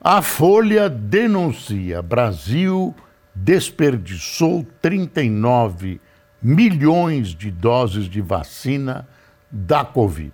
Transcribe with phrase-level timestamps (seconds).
[0.00, 2.94] A Folha denuncia: Brasil
[3.34, 6.00] desperdiçou 39
[6.40, 9.08] milhões de doses de vacina
[9.50, 10.32] da Covid.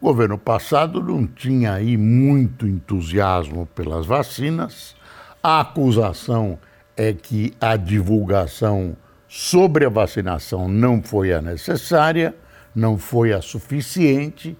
[0.00, 4.96] O governo passado não tinha aí muito entusiasmo pelas vacinas.
[5.40, 6.58] A acusação
[6.96, 8.96] é que a divulgação
[9.28, 12.34] sobre a vacinação não foi a necessária,
[12.74, 14.56] não foi a suficiente.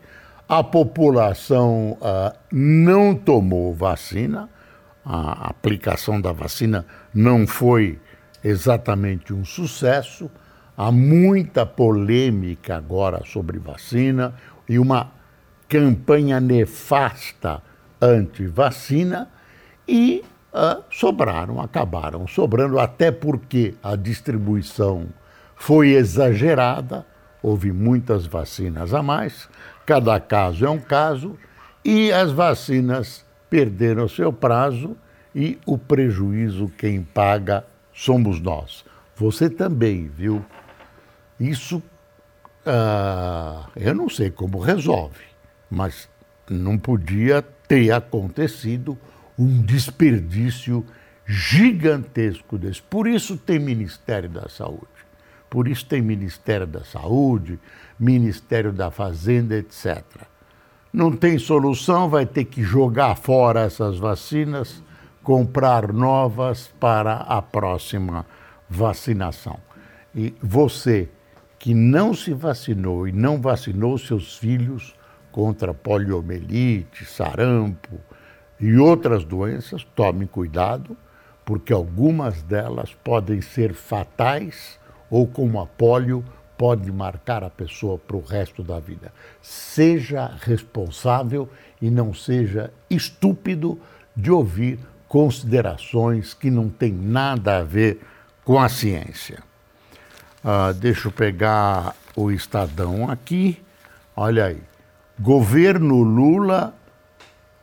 [0.49, 4.49] A população uh, não tomou vacina,
[5.05, 7.99] a aplicação da vacina não foi
[8.43, 10.31] exatamente um sucesso.
[10.77, 14.35] Há muita polêmica agora sobre vacina
[14.69, 15.13] e uma
[15.69, 17.63] campanha nefasta
[18.01, 19.31] anti-vacina
[19.87, 25.07] e uh, sobraram, acabaram sobrando, até porque a distribuição
[25.57, 27.07] foi exagerada,
[27.43, 29.49] houve muitas vacinas a mais,
[29.85, 31.37] cada caso é um caso,
[31.85, 34.97] e as vacinas perderam seu prazo
[35.35, 38.85] e o prejuízo quem paga somos nós.
[39.17, 40.45] Você também, viu?
[41.39, 41.83] Isso
[42.67, 45.25] uh, eu não sei como resolve,
[45.71, 46.09] mas
[46.49, 48.97] não podia ter acontecido
[49.39, 50.85] um desperdício
[51.27, 52.83] gigantesco desse.
[52.83, 54.87] Por isso tem Ministério da Saúde.
[55.53, 57.61] Por isso tem Ministério da Saúde,
[58.01, 60.03] Ministério da Fazenda, etc.
[60.91, 64.83] Não tem solução, vai ter que jogar fora essas vacinas,
[65.23, 68.25] comprar novas para a próxima
[68.67, 69.61] vacinação.
[70.15, 71.11] E você
[71.59, 74.95] que não se vacinou e não vacinou seus filhos
[75.31, 78.01] contra poliomielite, sarampo,
[78.59, 80.97] e outras doenças, tome cuidado,
[81.45, 84.81] porque algumas delas podem ser fatais
[85.13, 86.25] ou, como a polio,
[86.57, 89.13] pode marcar a pessoa para o resto da vida.
[89.43, 91.51] Seja responsável
[91.83, 93.79] e não seja estúpido
[94.17, 98.01] de ouvir considerações que não têm nada a ver
[98.43, 99.43] com a ciência.
[100.43, 103.63] Ah, deixa eu pegar o Estadão aqui.
[104.17, 104.63] Olha aí.
[105.21, 106.75] Governo Lula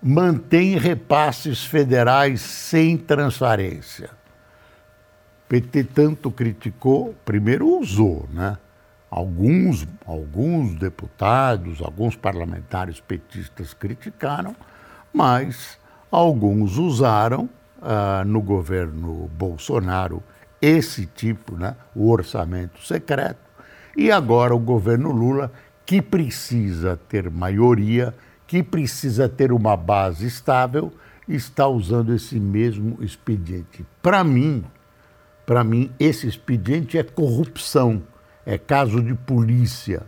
[0.04, 4.19] mantém repasses federais sem transparência.
[5.50, 8.58] PT tanto criticou, primeiro usou, né?
[9.12, 14.56] Alguns, alguns deputados, alguns parlamentares petistas criticaram,
[15.12, 15.78] mas
[16.12, 17.50] alguns usaram
[17.82, 20.24] ah, no governo Bolsonaro
[20.62, 23.40] esse tipo, né, o orçamento secreto,
[23.98, 25.52] e agora o governo Lula,
[25.86, 28.14] que precisa ter maioria
[28.50, 30.92] que precisa ter uma base estável,
[31.28, 33.86] está usando esse mesmo expediente.
[34.02, 34.64] Para mim,
[35.50, 38.04] para mim, esse expediente é corrupção,
[38.46, 40.04] é caso de polícia.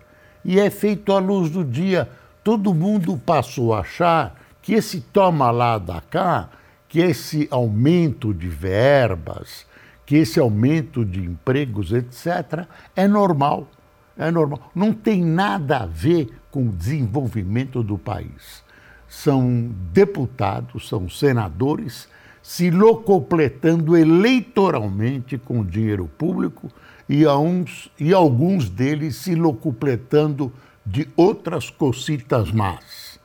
[0.45, 2.07] E é feito à luz do dia.
[2.43, 6.47] Todo mundo passou a achar que esse toma lá da cá,
[6.87, 9.65] que esse aumento de verbas,
[10.05, 13.67] que esse aumento de empregos, etc., é normal.
[14.15, 14.69] É normal.
[14.75, 18.63] Não tem nada a ver com o desenvolvimento do país.
[19.07, 22.07] São deputados, são senadores
[22.41, 26.69] se locupletando eleitoralmente com dinheiro público
[27.07, 30.51] e, uns, e alguns deles se locupletando
[30.85, 33.19] de outras cocitas más.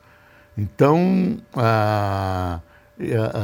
[0.57, 2.59] Então, ah,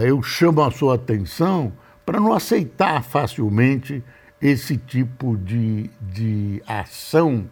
[0.01, 1.71] eu chamo a sua atenção
[2.05, 4.03] para não aceitar facilmente
[4.41, 7.45] esse tipo de, de ação,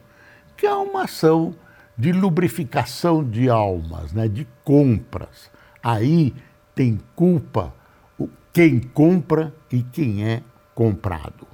[0.58, 1.56] que é uma ação
[1.98, 5.50] de lubrificação de almas, né, de compras.
[5.82, 6.34] Aí
[6.76, 7.74] tem culpa
[8.54, 10.42] quem compra e quem é
[10.76, 11.48] comprado.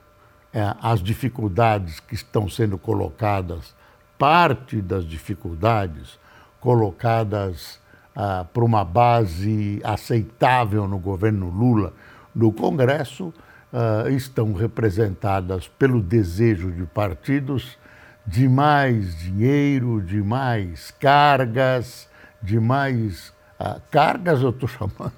[0.53, 3.75] É, as dificuldades que estão sendo colocadas,
[4.17, 6.19] parte das dificuldades
[6.59, 7.79] colocadas
[8.15, 11.93] ah, para uma base aceitável no governo Lula
[12.33, 13.31] no Congresso,
[13.71, 17.77] ah, estão representadas pelo desejo de partidos
[18.25, 22.09] de mais dinheiro, de mais cargas,
[22.41, 25.13] de mais ah, cargas, eu estou chamando,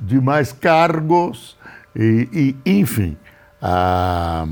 [0.00, 1.56] de mais cargos,
[1.94, 3.16] e, e enfim,
[3.60, 4.46] ah,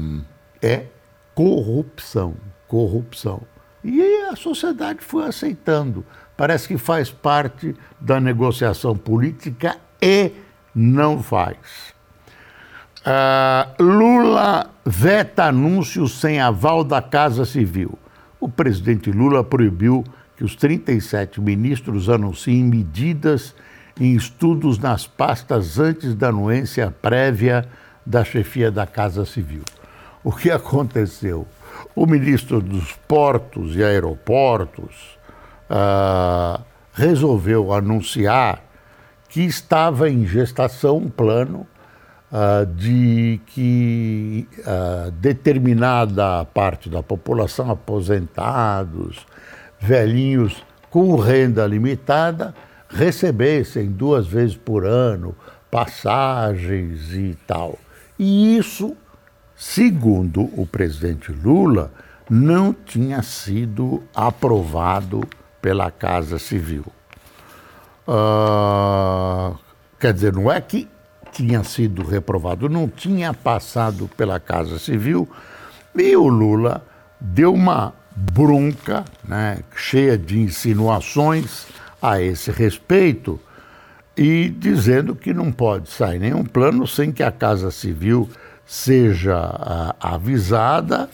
[0.62, 0.86] é
[1.34, 2.34] corrupção,
[2.69, 3.42] corrupção.
[3.82, 4.00] E
[4.31, 6.04] a sociedade foi aceitando.
[6.36, 10.32] Parece que faz parte da negociação política e
[10.75, 11.94] não faz.
[13.04, 17.98] Uh, Lula veta anúncios sem aval da Casa Civil.
[18.40, 20.02] O presidente Lula proibiu
[20.36, 23.54] que os 37 ministros anunciem medidas
[23.98, 27.66] em estudos nas pastas antes da anuência prévia
[28.04, 29.62] da chefia da Casa Civil.
[30.22, 31.46] O que aconteceu?
[31.94, 35.19] O ministro dos Portos e Aeroportos
[35.70, 38.62] uh, resolveu anunciar
[39.28, 41.66] que estava em gestação um plano
[42.32, 49.26] uh, de que uh, determinada parte da população, aposentados,
[49.84, 52.54] velhinhos com renda limitada,
[52.88, 55.36] recebessem duas vezes por ano
[55.70, 57.78] passagens e tal.
[58.19, 58.96] E isso,
[59.56, 61.92] segundo o presidente Lula,
[62.31, 65.22] não tinha sido aprovado
[65.60, 66.87] pela Casa Civil.
[68.06, 69.58] Uh,
[69.98, 70.88] quer dizer, não é que
[71.32, 75.28] tinha sido reprovado, não tinha passado pela Casa Civil,
[75.94, 76.87] e o Lula
[77.20, 81.66] deu uma bronca, né, cheia de insinuações
[82.00, 83.40] a esse respeito,
[84.16, 88.28] e dizendo que não pode sair nenhum plano sem que a Casa Civil
[88.64, 91.11] seja a, avisada,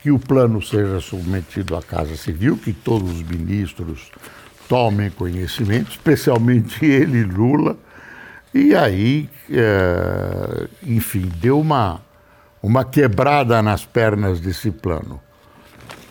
[0.00, 4.10] que o plano seja submetido à Casa Civil, que todos os ministros
[4.68, 7.76] tomem conhecimento, especialmente ele, Lula,
[8.52, 12.00] e aí, é, enfim, deu uma,
[12.62, 15.20] uma quebrada nas pernas desse plano.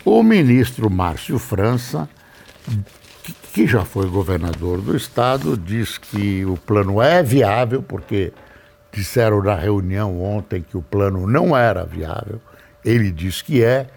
[0.04, 2.08] O ministro Márcio França,
[3.52, 8.32] que já foi governador do estado, diz que o plano é viável, porque
[8.92, 12.40] disseram na reunião ontem que o plano não era viável.
[12.84, 13.88] Ele diz que é,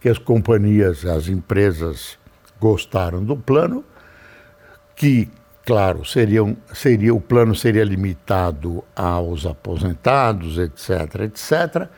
[0.00, 2.18] que as companhias, as empresas
[2.60, 3.84] gostaram do plano,
[4.96, 5.30] que
[5.64, 11.88] Claro, seriam, seria, o plano seria limitado aos aposentados, etc., etc.,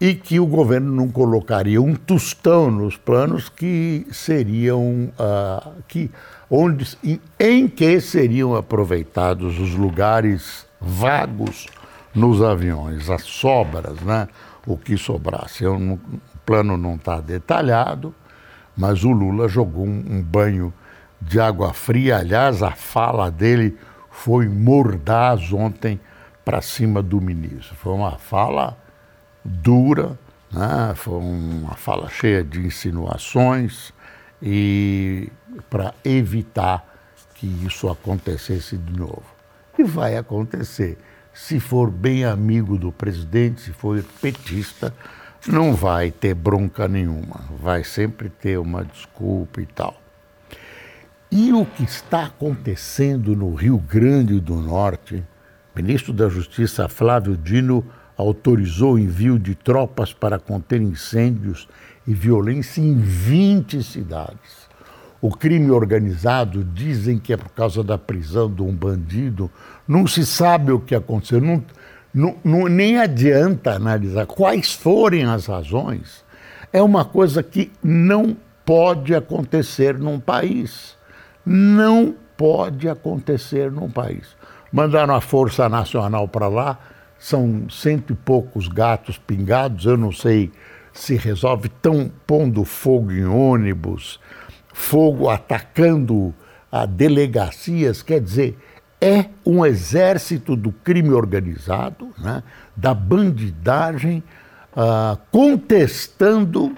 [0.00, 6.10] e que o governo não colocaria um tostão nos planos que seriam uh, que
[6.50, 11.66] onde em, em, que seriam aproveitados os lugares vagos
[12.14, 14.28] nos aviões, as sobras, né?
[14.66, 15.64] O que sobrasse.
[15.64, 16.00] Eu, o
[16.44, 18.14] plano não está detalhado,
[18.76, 20.72] mas o Lula jogou um, um banho
[21.20, 22.18] de água fria.
[22.18, 23.76] Aliás, a fala dele
[24.10, 26.00] foi mordaz ontem
[26.44, 27.74] para cima do ministro.
[27.76, 28.76] Foi uma fala
[29.46, 30.18] dura,
[30.52, 30.92] né?
[30.94, 33.92] foi uma fala cheia de insinuações
[34.42, 35.30] e
[35.70, 36.84] para evitar
[37.34, 39.24] que isso acontecesse de novo.
[39.78, 40.98] E vai acontecer.
[41.32, 44.92] Se for bem amigo do presidente, se for petista,
[45.46, 50.00] não vai ter bronca nenhuma, vai sempre ter uma desculpa e tal.
[51.30, 55.22] E o que está acontecendo no Rio Grande do Norte?
[55.74, 57.84] Ministro da Justiça Flávio Dino
[58.16, 61.68] autorizou o envio de tropas para conter incêndios
[62.06, 64.66] e violência em 20 cidades.
[65.20, 69.50] O crime organizado dizem que é por causa da prisão de um bandido.
[69.86, 71.40] Não se sabe o que aconteceu.
[71.40, 71.64] Não,
[72.12, 76.24] não, não, nem adianta analisar quais forem as razões.
[76.72, 80.96] É uma coisa que não pode acontecer num país
[81.46, 84.36] não pode acontecer num país.
[84.72, 86.78] Mandaram a Força Nacional para lá,
[87.18, 90.52] são cento e poucos gatos pingados, eu não sei
[90.92, 94.18] se resolve, estão pondo fogo em ônibus,
[94.72, 96.34] fogo atacando
[96.70, 98.58] a delegacias, quer dizer,
[99.00, 102.42] é um exército do crime organizado, né,
[102.74, 104.22] da bandidagem,
[104.72, 106.74] uh, contestando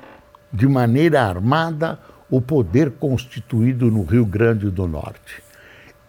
[0.53, 1.99] de maneira armada
[2.31, 5.43] o poder constituído no Rio Grande do Norte.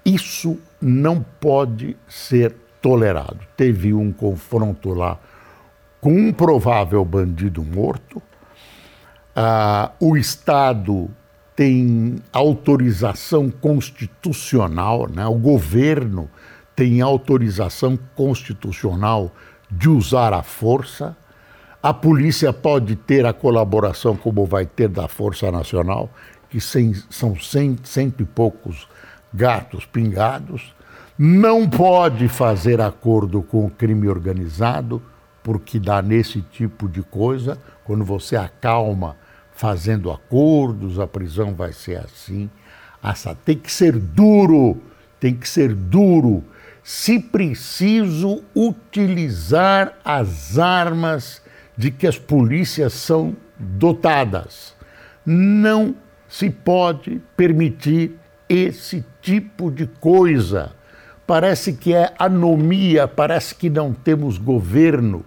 [0.03, 3.39] Isso não pode ser tolerado.
[3.55, 5.19] Teve um confronto lá
[6.01, 8.21] com um provável bandido morto.
[9.35, 11.09] Ah, o Estado
[11.55, 15.25] tem autorização constitucional, né?
[15.25, 16.29] o governo
[16.75, 19.33] tem autorização constitucional
[19.69, 21.17] de usar a força.
[21.83, 26.09] A polícia pode ter a colaboração, como vai ter da Força Nacional,
[26.49, 28.87] que sem, são cento, cento e poucos
[29.33, 30.73] gatos pingados.
[31.21, 35.01] Não pode fazer acordo com o crime organizado,
[35.43, 37.57] porque dá nesse tipo de coisa.
[37.83, 39.17] Quando você acalma
[39.51, 42.49] fazendo acordos, a prisão vai ser assim.
[43.03, 44.81] Essa, tem que ser duro,
[45.19, 46.41] tem que ser duro.
[46.81, 51.41] Se preciso utilizar as armas
[51.75, 54.73] de que as polícias são dotadas.
[55.25, 55.93] Não
[56.29, 60.78] se pode permitir esse tipo de coisa,
[61.29, 65.23] parece que é anomia, parece que não temos governo.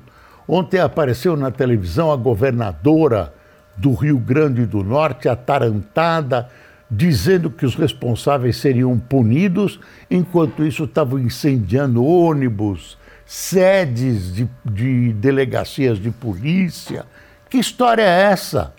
[0.48, 3.32] Ontem apareceu na televisão a governadora
[3.76, 6.50] do Rio Grande do Norte, atarantada,
[6.90, 9.78] dizendo que os responsáveis seriam punidos,
[10.10, 17.06] enquanto isso estavam incendiando ônibus, sedes de, de delegacias de polícia.
[17.48, 18.74] Que história é essa?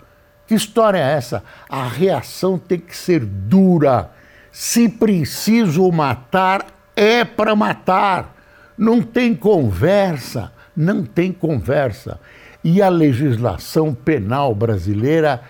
[0.46, 1.42] Que história é essa?
[1.70, 4.10] A reação tem que ser dura.
[4.52, 8.34] Se preciso matar, é para matar.
[8.76, 12.18] Não tem conversa, não tem conversa.
[12.62, 15.42] E a legislação penal brasileira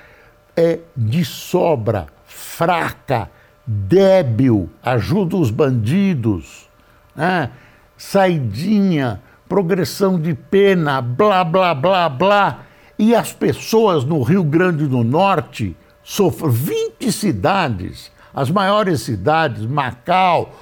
[0.57, 3.31] é de sobra, fraca,
[3.67, 6.69] débil, ajuda os bandidos,
[7.15, 7.51] né?
[7.97, 12.59] saidinha, progressão de pena, blá, blá, blá, blá.
[12.99, 20.55] E as pessoas no Rio Grande do Norte sofrem 20 cidades, as maiores cidades, Macau,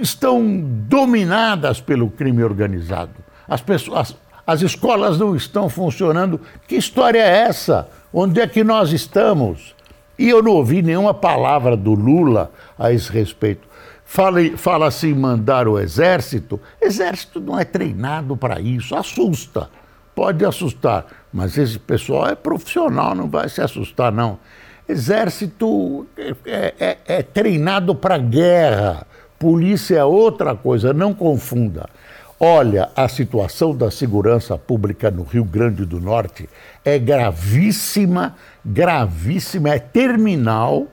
[0.00, 3.14] estão dominadas pelo crime organizado.
[3.48, 6.40] As pessoas, as escolas não estão funcionando.
[6.66, 7.88] Que história é essa?
[8.12, 9.74] Onde é que nós estamos?
[10.18, 13.66] E eu não ouvi nenhuma palavra do Lula a esse respeito.
[14.04, 16.60] Fala, fala assim, mandar o exército.
[16.80, 18.94] Exército não é treinado para isso.
[18.94, 19.70] Assusta.
[20.14, 21.06] Pode assustar.
[21.32, 24.38] Mas esse pessoal é profissional, não vai se assustar, não.
[24.86, 29.06] Exército é, é, é treinado para guerra.
[29.42, 31.90] Polícia é outra coisa, não confunda.
[32.38, 36.48] Olha, a situação da segurança pública no Rio Grande do Norte
[36.84, 40.86] é gravíssima, gravíssima, é terminal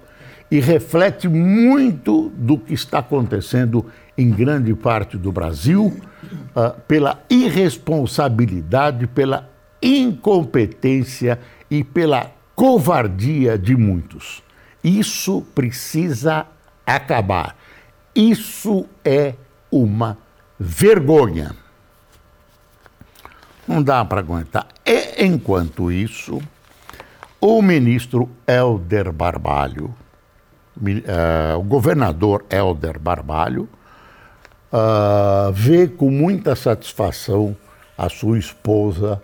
[0.50, 3.86] e reflete muito do que está acontecendo
[4.18, 5.96] em grande parte do Brasil
[6.56, 9.48] uh, pela irresponsabilidade, pela
[9.80, 11.38] incompetência
[11.70, 14.42] e pela covardia de muitos.
[14.84, 16.48] Isso precisa
[16.84, 17.56] acabar.
[18.16, 19.36] Isso é
[19.72, 20.18] uma
[20.60, 21.56] vergonha.
[23.68, 24.68] Não dá para aguentar.
[24.86, 26.42] E, enquanto isso,
[27.40, 29.94] o ministro Helder Barbalho,
[30.76, 33.70] uh, o governador Helder Barbalho,
[34.74, 37.56] uh, vê com muita satisfação
[37.98, 39.22] a sua esposa,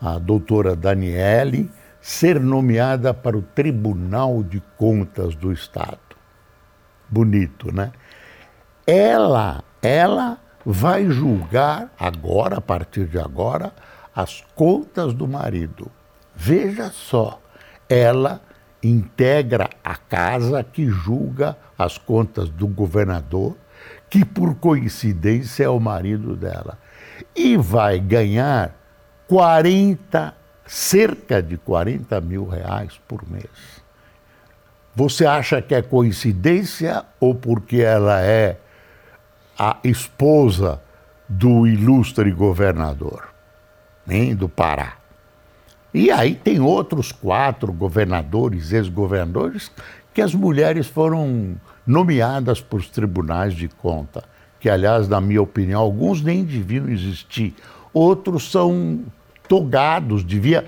[0.00, 1.70] a doutora Daniele,
[2.00, 5.98] ser nomeada para o Tribunal de Contas do Estado.
[7.08, 7.92] Bonito, né?
[8.86, 13.72] Ela, ela vai julgar agora, a partir de agora,
[14.14, 15.90] as contas do marido.
[16.34, 17.40] Veja só,
[17.88, 18.40] ela
[18.82, 23.56] integra a casa que julga as contas do governador,
[24.10, 26.78] que por coincidência é o marido dela,
[27.34, 28.74] e vai ganhar
[29.28, 30.34] 40,
[30.66, 33.82] cerca de 40 mil reais por mês.
[34.94, 38.58] Você acha que é coincidência ou porque ela é
[39.64, 40.82] a esposa
[41.28, 43.28] do ilustre governador,
[44.08, 44.94] hein, do Pará.
[45.94, 49.70] E aí tem outros quatro governadores, ex-governadores,
[50.12, 51.54] que as mulheres foram
[51.86, 54.24] nomeadas para os tribunais de conta,
[54.58, 57.54] que, aliás, na minha opinião, alguns nem deviam existir.
[57.94, 59.04] Outros são
[59.46, 60.64] togados, devia,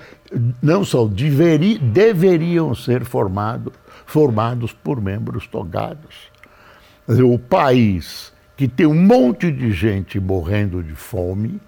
[0.61, 3.73] não são, deveri, deveriam ser formado,
[4.05, 6.31] formados por membros togados.
[7.09, 11.59] O país que tem um monte de gente morrendo de fome,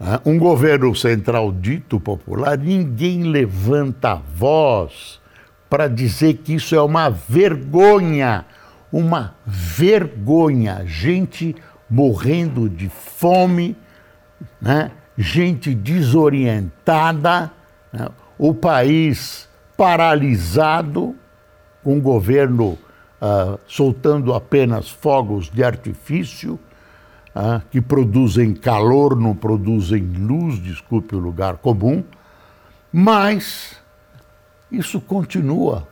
[0.00, 0.18] né?
[0.24, 5.20] um governo central dito popular, ninguém levanta a voz
[5.68, 8.46] para dizer que isso é uma vergonha,
[8.90, 10.82] uma vergonha.
[10.86, 11.54] Gente
[11.90, 13.76] morrendo de fome,
[14.60, 14.90] né?
[15.16, 17.50] gente desorientada,
[17.92, 18.08] né?
[18.38, 21.14] o país paralisado,
[21.84, 22.78] um governo
[23.20, 26.58] uh, soltando apenas fogos de artifício,
[27.34, 32.02] uh, que produzem calor, não produzem luz, desculpe o lugar comum,
[32.92, 33.76] mas
[34.70, 35.86] isso continua,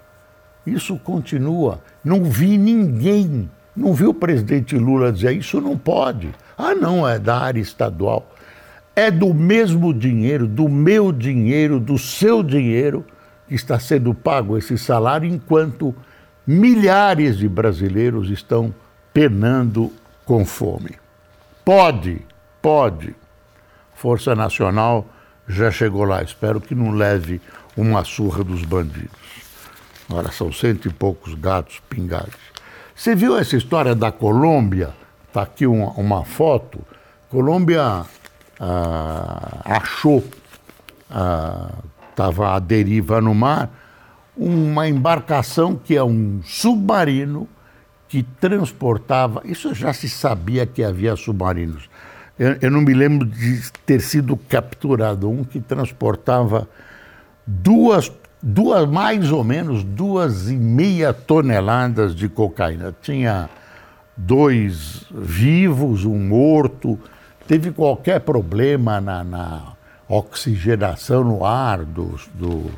[0.66, 1.80] isso continua.
[2.04, 6.30] Não vi ninguém, não vi o presidente Lula dizer isso não pode.
[6.56, 8.30] Ah, não, é da área estadual.
[8.94, 13.04] É do mesmo dinheiro, do meu dinheiro, do seu dinheiro,
[13.46, 15.94] que está sendo pago esse salário, enquanto
[16.46, 18.74] milhares de brasileiros estão
[19.12, 19.92] penando
[20.24, 20.94] com fome.
[21.64, 22.20] Pode,
[22.62, 23.14] pode.
[23.94, 25.06] Força Nacional
[25.48, 26.22] já chegou lá.
[26.22, 27.40] Espero que não leve
[27.76, 29.10] uma surra dos bandidos.
[30.08, 32.36] Agora são cento e poucos gatos pingados.
[32.94, 34.94] Você viu essa história da Colômbia?
[35.28, 36.80] Está aqui uma, uma, foto.
[37.28, 38.06] Colômbia
[38.60, 40.24] ah, achou,
[42.10, 43.70] estava ah, à deriva no mar,
[44.36, 47.48] uma embarcação que é um submarino
[48.08, 49.42] que transportava.
[49.44, 51.88] Isso já se sabia que havia submarinos.
[52.38, 56.68] Eu, eu não me lembro de ter sido capturado um que transportava
[57.46, 58.12] duas,
[58.42, 62.94] duas mais ou menos duas e meia toneladas de cocaína.
[63.00, 63.48] Tinha
[64.16, 66.98] dois vivos, um morto.
[67.48, 69.72] Teve qualquer problema na, na
[70.08, 72.70] oxigenação no ar do, do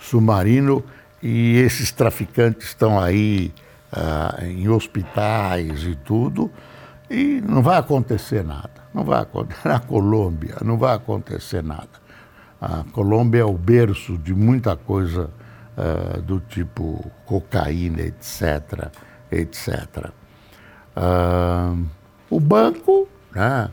[0.00, 0.84] submarino
[1.22, 3.52] e esses traficantes estão aí
[3.92, 6.50] uh, em hospitais e tudo,
[7.10, 8.70] e não vai acontecer nada.
[8.92, 9.60] Não vai acontecer.
[9.68, 11.88] Na Colômbia não vai acontecer nada.
[12.60, 15.30] A Colômbia é o berço de muita coisa
[15.76, 18.90] uh, do tipo cocaína, etc.
[19.30, 20.10] etc.
[20.96, 21.86] Uh,
[22.28, 23.70] o banco, né,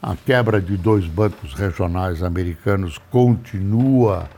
[0.00, 4.28] a quebra de dois bancos regionais americanos continua.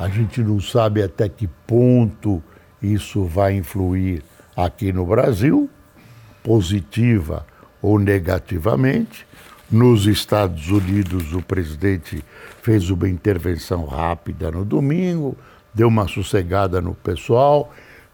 [0.00, 2.42] A gente não sabe até que ponto
[2.80, 4.22] isso vai influir
[4.56, 5.68] aqui no Brasil,
[6.42, 7.46] positiva
[7.82, 9.26] ou negativamente.
[9.70, 12.24] Nos Estados Unidos, o presidente
[12.62, 15.36] fez uma intervenção rápida no domingo,
[15.74, 17.70] deu uma sossegada no pessoal.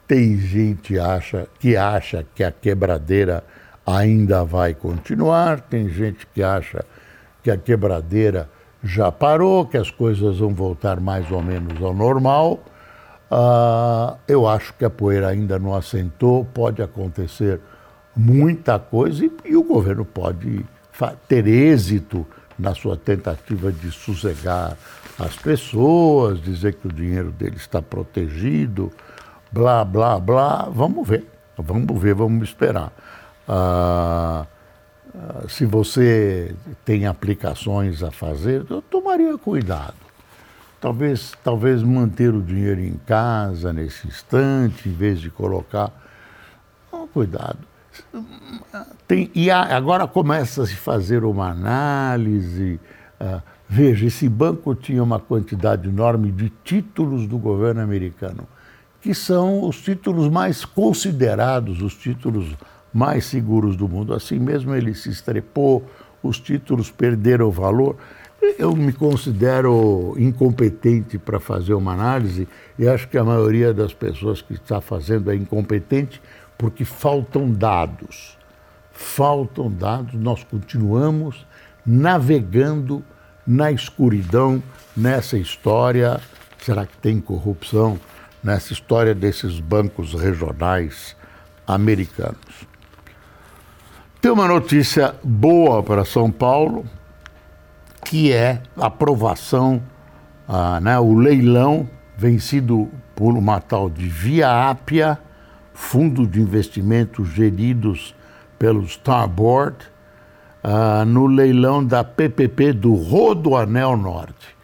[0.08, 3.44] Tem gente acha, que acha que a quebradeira
[3.86, 6.84] ainda vai continuar, tem gente que acha
[7.44, 8.50] que a quebradeira
[8.86, 12.60] já parou, que as coisas vão voltar mais ou menos ao normal.
[13.30, 17.60] Uh, eu acho que a poeira ainda não assentou, pode acontecer
[18.14, 20.64] muita coisa e, e o governo pode
[21.28, 22.24] ter êxito
[22.58, 24.76] na sua tentativa de sossegar
[25.18, 28.92] as pessoas, dizer que o dinheiro dele está protegido,
[29.50, 30.68] blá, blá, blá.
[30.70, 31.26] Vamos ver,
[31.58, 32.92] vamos ver, vamos esperar.
[33.48, 34.46] Uh,
[35.48, 36.54] se você
[36.84, 40.06] tem aplicações a fazer, eu tomaria cuidado
[40.80, 45.90] Talvez, talvez manter o dinheiro em casa nesse instante, em vez de colocar.
[46.92, 47.58] Oh, cuidado.
[49.08, 52.78] Tem, e agora começa a se fazer uma análise.
[53.18, 58.46] Uh, veja, esse banco tinha uma quantidade enorme de títulos do governo americano,
[59.00, 62.54] que são os títulos mais considerados, os títulos
[62.96, 64.14] mais seguros do mundo.
[64.14, 65.84] Assim mesmo ele se estrepou,
[66.22, 67.96] os títulos perderam valor.
[68.58, 74.40] Eu me considero incompetente para fazer uma análise e acho que a maioria das pessoas
[74.40, 76.22] que está fazendo é incompetente
[76.56, 78.38] porque faltam dados.
[78.92, 81.46] Faltam dados, nós continuamos
[81.84, 83.04] navegando
[83.46, 84.62] na escuridão
[84.96, 86.18] nessa história.
[86.58, 88.00] Será que tem corrupção
[88.42, 91.14] nessa história desses bancos regionais
[91.66, 92.45] americanos?
[94.20, 96.84] Tem uma notícia boa para São Paulo
[98.04, 99.82] que é a aprovação,
[100.48, 105.18] ah, né, o leilão vencido por uma tal de Via Ápia,
[105.74, 108.14] fundo de investimentos geridos
[108.58, 109.76] pelo Starboard,
[110.62, 114.56] ah, no leilão da PPP do Rodoanel Norte.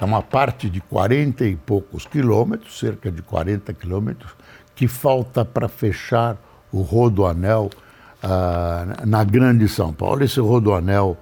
[0.00, 4.32] É uma parte de 40 e poucos quilômetros, cerca de 40 quilômetros,
[4.74, 6.36] que falta para fechar
[6.72, 7.68] o Rodoanel
[8.22, 10.24] ah, na Grande São Paulo.
[10.24, 11.16] Esse Rodoanel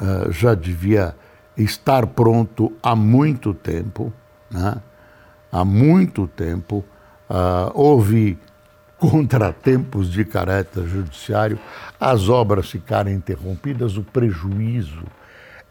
[0.00, 1.14] uh, já devia
[1.56, 4.12] estar pronto há muito tempo,
[4.50, 4.76] né?
[5.52, 6.84] há muito tempo.
[7.30, 8.38] Uh, houve
[8.98, 11.58] contratempos de caráter judiciário,
[12.00, 15.04] as obras ficaram interrompidas, o prejuízo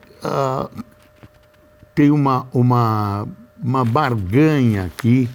[1.93, 3.27] tem uma, uma,
[3.61, 5.29] uma barganha aqui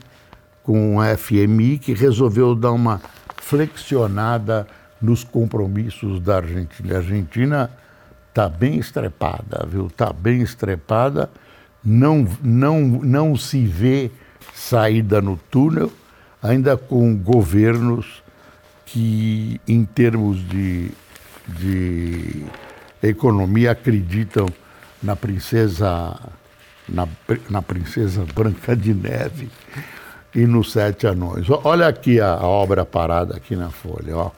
[0.63, 3.01] com o FMI que resolveu dar uma
[3.39, 4.67] flexionada
[5.01, 6.95] nos compromissos da Argentina.
[6.95, 7.71] A Argentina
[8.29, 9.89] está bem estrepada, viu?
[9.89, 11.29] Está bem estrepada,
[11.85, 14.11] não, não, não se vê
[14.55, 15.91] saída no túnel.
[16.43, 18.23] ainda com governos
[18.87, 20.91] que, em termos de,
[21.49, 22.45] de
[23.03, 24.47] economia, acreditam
[25.03, 26.19] na princesa,
[26.89, 27.09] na,
[27.49, 29.49] na princesa Branca de Neve
[30.35, 31.47] e nos Sete Anões.
[31.65, 34.31] Olha aqui a, a obra parada aqui na folha, ó.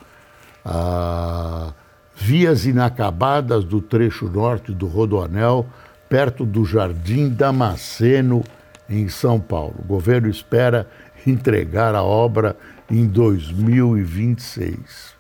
[0.65, 1.73] Ah,
[2.17, 5.67] vias inacabadas do trecho norte do Rodoanel,
[6.09, 8.45] perto do Jardim Damasceno,
[8.89, 9.75] em São Paulo.
[9.79, 10.87] O governo espera
[11.27, 12.57] entregar a obra
[12.91, 15.15] em 2026.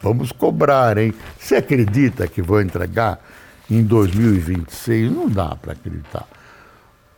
[0.00, 1.14] Vamos cobrar, hein?
[1.38, 3.18] Você acredita que vou entregar
[3.70, 5.10] em 2026?
[5.12, 6.26] Não dá para acreditar.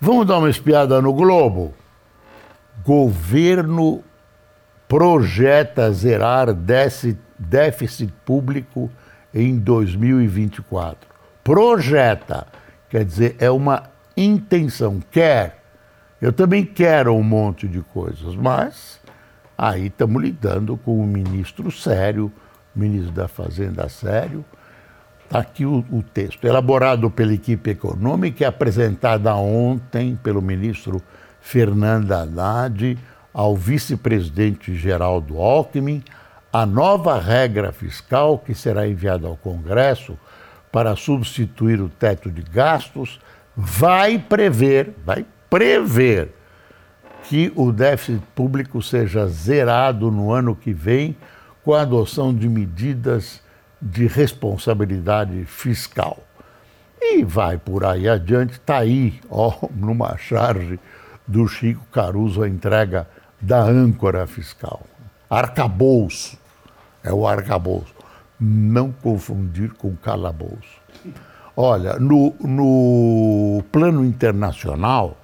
[0.04, 1.72] Vamos dar uma espiada no Globo?
[2.84, 4.02] Governo
[4.88, 8.90] projeta zerar déficit público
[9.32, 11.08] em 2024.
[11.44, 12.48] Projeta,
[12.90, 13.84] quer dizer, é uma
[14.16, 15.62] intenção, quer
[16.20, 18.98] eu também quero um monte de coisas, mas
[19.56, 22.32] aí estamos lidando com um ministro sério,
[22.74, 24.44] ministro da Fazenda sério.
[25.32, 31.00] Está aqui o, o, texto, elaborado pela equipe econômica e apresentada ontem pelo ministro
[31.40, 32.98] Fernando Haddad
[33.32, 36.04] ao vice-presidente Geraldo Alckmin,
[36.52, 40.18] a nova regra fiscal que será enviada ao Congresso
[40.70, 43.18] para substituir o teto de gastos
[43.56, 46.28] vai prever, vai prever
[47.22, 51.16] que o déficit público seja zerado no ano que vem
[51.64, 53.41] com a adoção de medidas
[53.82, 56.22] de responsabilidade fiscal.
[57.00, 60.78] E vai por aí adiante, está aí, ó, numa charge
[61.26, 63.08] do Chico Caruso, a entrega
[63.40, 64.82] da âncora fiscal.
[65.28, 66.38] Arcabouço,
[67.02, 67.92] é o arcabouço.
[68.38, 70.80] Não confundir com calabouço.
[71.56, 75.16] Olha, no, no plano internacional,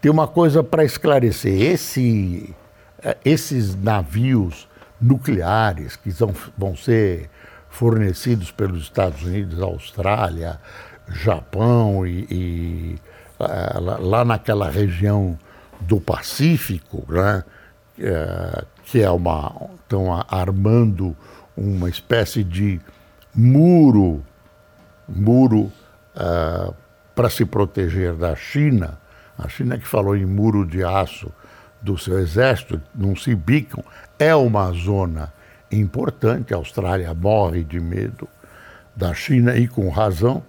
[0.00, 1.60] tem uma coisa para esclarecer.
[1.60, 2.54] Esse,
[3.02, 4.68] é, esses navios
[5.00, 7.28] nucleares que são, vão ser
[7.72, 10.60] fornecidos pelos Estados Unidos, Austrália,
[11.08, 12.98] Japão e, e
[13.40, 15.36] é, lá naquela região
[15.80, 17.42] do Pacífico, né,
[17.98, 21.16] é, que é uma estão armando
[21.56, 22.80] uma espécie de
[23.34, 24.22] muro
[25.08, 25.72] muro
[26.14, 26.74] uh,
[27.14, 28.98] para se proteger da China.
[29.38, 31.30] A China que falou em muro de aço
[31.80, 33.84] do seu exército, não se bicam,
[34.18, 35.32] é uma zona
[35.76, 36.52] importante.
[36.52, 38.28] A Austrália morre de medo
[38.94, 40.42] da China e com razão.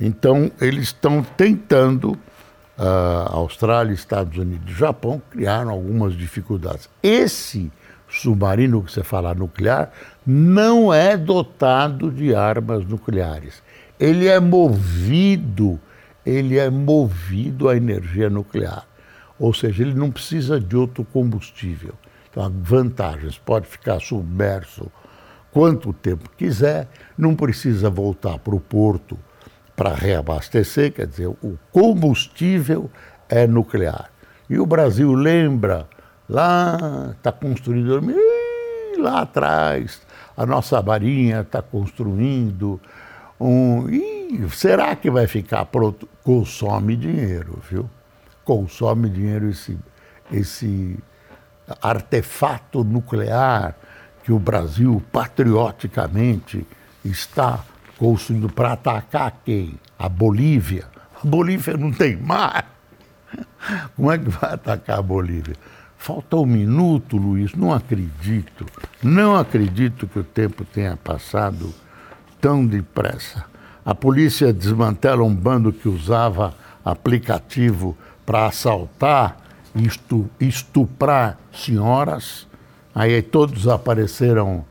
[0.00, 6.88] Então, eles estão tentando, uh, Austrália, Estados Unidos e Japão, criaram algumas dificuldades.
[7.02, 7.72] Esse
[8.08, 9.90] submarino que você fala nuclear
[10.24, 13.62] não é dotado de armas nucleares.
[13.98, 15.80] Ele é movido
[16.26, 18.84] ele é movido à energia nuclear.
[19.38, 21.94] Ou seja, ele não precisa de outro combustível.
[22.36, 24.92] Então, vantagens, pode ficar submerso
[25.50, 29.18] quanto tempo quiser, não precisa voltar para o porto
[29.74, 32.90] para reabastecer, quer dizer, o combustível
[33.26, 34.10] é nuclear.
[34.50, 35.88] E o Brasil lembra,
[36.28, 38.04] lá está construindo,
[38.98, 40.02] lá atrás,
[40.36, 42.78] a nossa marinha está construindo
[43.40, 43.88] um.
[43.88, 46.06] E será que vai ficar pronto?
[46.22, 47.88] Consome dinheiro, viu?
[48.44, 49.78] Consome dinheiro esse,
[50.30, 50.98] esse
[51.80, 53.74] artefato nuclear
[54.24, 56.66] que o Brasil patrioticamente
[57.04, 57.64] está
[57.96, 59.78] construindo para atacar quem?
[59.98, 60.86] A Bolívia.
[61.22, 62.66] A Bolívia não tem mar.
[63.94, 65.56] Como é que vai atacar a Bolívia?
[65.96, 68.66] Falta um minuto, Luiz, não acredito.
[69.02, 71.72] Não acredito que o tempo tenha passado
[72.40, 73.44] tão depressa.
[73.84, 79.36] A polícia desmantela um bando que usava aplicativo para assaltar
[80.40, 82.46] estuprar senhoras.
[82.94, 84.64] Aí todos apareceram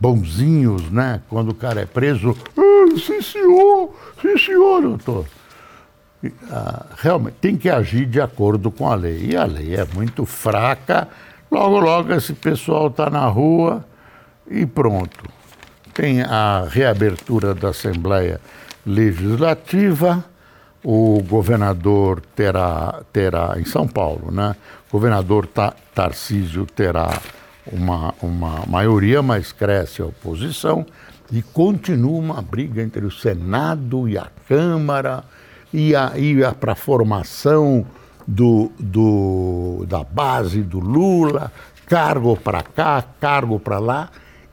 [0.00, 1.20] bonzinhos, né?
[1.28, 5.26] Quando o cara é preso, ah, sim senhor, sim senhor, doutor.
[6.50, 9.30] Ah, realmente tem que agir de acordo com a lei.
[9.30, 11.08] E a lei é muito fraca.
[11.50, 13.84] Logo, logo esse pessoal está na rua
[14.50, 15.38] e pronto
[15.98, 18.40] tem a reabertura da Assembleia
[18.86, 20.24] Legislativa,
[20.84, 24.54] o governador terá, terá em São Paulo, né?
[24.88, 27.20] O governador Ta, Tarcísio terá
[27.70, 30.86] uma, uma maioria, mas cresce a oposição
[31.30, 35.24] e continua uma briga entre o Senado e a Câmara
[35.72, 37.84] e, a, e a, para formação
[38.26, 41.52] do, do, da base do Lula,
[41.86, 44.10] cargo para cá, cargo para lá.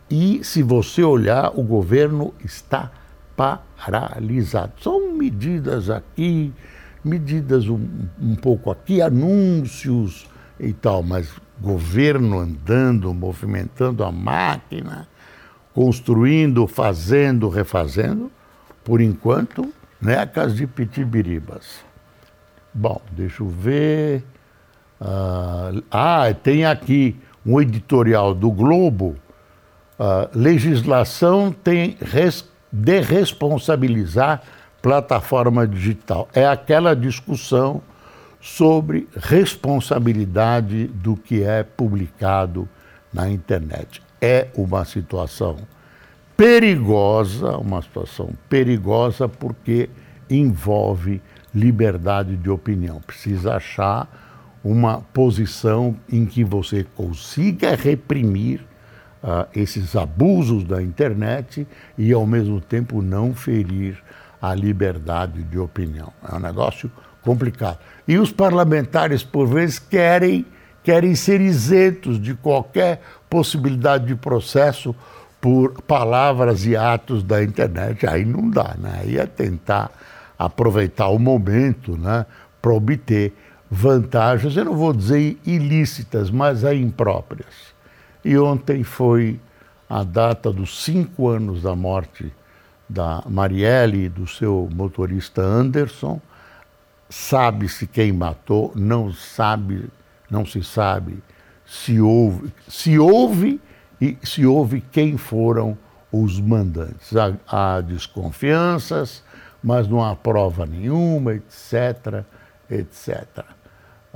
[0.10, 2.92] E se você olhar, o governo está
[3.36, 4.74] paralisado.
[4.82, 6.54] São medidas aqui,
[7.04, 7.88] medidas um,
[8.22, 10.28] um pouco aqui, anúncios
[10.60, 15.08] e tal, mas governo andando, movimentando a máquina,
[15.74, 18.32] construindo, fazendo, refazendo,
[18.84, 21.84] por enquanto, necas de pitibiribas.
[22.74, 24.24] Bom, deixa eu ver.
[25.00, 29.16] Uh, ah, tem aqui um editorial do Globo.
[29.98, 34.42] Uh, legislação tem res, de responsabilizar
[34.82, 36.28] plataforma digital.
[36.34, 37.82] É aquela discussão
[38.40, 42.70] sobre responsabilidade do que é publicado
[43.12, 44.02] na internet.
[44.22, 45.58] É uma situação
[46.38, 49.90] perigosa, uma situação perigosa porque
[50.30, 51.22] envolve
[51.54, 53.02] liberdade de opinião.
[53.02, 54.08] Precisa achar
[54.64, 58.62] uma posição em que você consiga reprimir
[59.26, 63.98] uh, esses abusos da internet e, ao mesmo tempo, não ferir
[64.40, 66.14] a liberdade de opinião.
[66.32, 66.92] É um negócio
[67.24, 67.80] complicado.
[68.08, 70.46] E os parlamentares, por vezes, querem,
[70.84, 74.96] querem ser isentos de qualquer possibilidade de processo
[75.42, 78.06] por palavras e atos da internet.
[78.08, 79.02] Aí não dá, né?
[79.02, 79.92] Aí é tentar
[80.38, 82.26] aproveitar o momento né,
[82.62, 83.34] para obter
[83.70, 87.75] vantagens, eu não vou dizer ilícitas, mas é impróprias.
[88.26, 89.40] E ontem foi
[89.88, 92.34] a data dos cinco anos da morte
[92.90, 96.20] da Marielle e do seu motorista Anderson.
[97.08, 99.88] Sabe-se quem matou, não sabe,
[100.30, 101.22] não se sabe
[101.66, 103.62] se houve, se houve
[104.02, 105.78] e se houve quem foram
[106.12, 107.16] os mandantes.
[107.16, 109.24] Há, há desconfianças,
[109.64, 112.24] mas não há prova nenhuma, etc,
[112.70, 113.46] etc.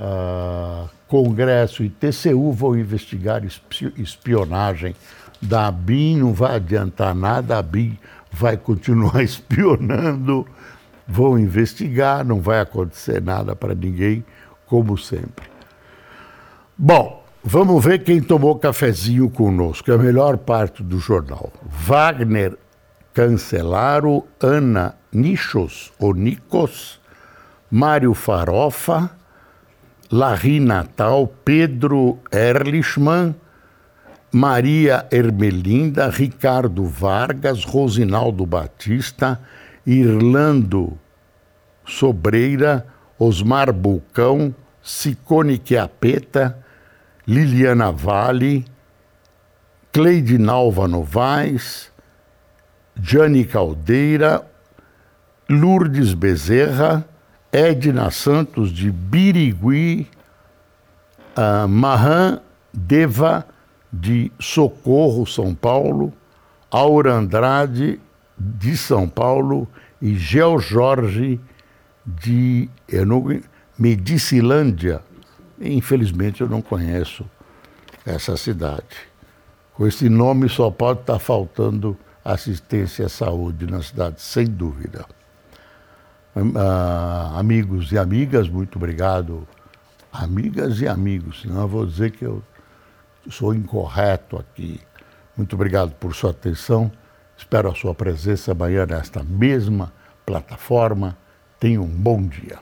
[0.00, 4.94] Uh, Congresso e TCU vão investigar espionagem
[5.42, 7.98] da ABIN, não vai adiantar nada, a ABIN
[8.30, 10.46] vai continuar espionando,
[11.06, 14.24] vão investigar, não vai acontecer nada para ninguém,
[14.66, 15.46] como sempre.
[16.78, 21.52] Bom, vamos ver quem tomou cafezinho conosco, é a melhor parte do jornal.
[21.68, 22.56] Wagner
[23.12, 27.00] Cancelaro, Ana Nichos ou Nicos,
[27.70, 29.10] Mário Farofa,
[30.12, 33.34] Larry Natal, Pedro Erlichman,
[34.32, 39.40] Maria Ermelinda, Ricardo Vargas, Rosinaldo Batista,
[39.86, 40.98] Irlando
[41.84, 42.86] Sobreira,
[43.18, 46.58] Osmar Bulcão, Sicone Quiapeta,
[47.26, 48.64] Liliana Vale,
[49.92, 51.92] Cleide Nalva Novaes,
[53.00, 54.44] Jane Caldeira,
[55.48, 57.04] Lourdes Bezerra,
[57.52, 60.06] Edna Santos de Birigui,
[61.36, 62.40] uh, Mahan
[62.72, 63.44] Deva
[63.92, 66.12] de Socorro, São Paulo,
[66.70, 68.00] Aura Andrade
[68.38, 69.66] de São Paulo
[70.00, 71.40] e Gel Jorge
[72.06, 72.68] de
[73.76, 75.02] Medicilândia.
[75.60, 77.24] Infelizmente eu não conheço
[78.06, 79.10] essa cidade.
[79.74, 85.04] Com esse nome só pode estar faltando assistência à saúde na cidade, sem dúvida.
[86.34, 89.46] Uh, amigos e amigas, muito obrigado.
[90.12, 92.42] Amigas e amigos, senão eu vou dizer que eu
[93.28, 94.80] sou incorreto aqui.
[95.36, 96.90] Muito obrigado por sua atenção.
[97.36, 99.92] Espero a sua presença amanhã nesta mesma
[100.24, 101.16] plataforma.
[101.58, 102.58] Tenha um bom dia.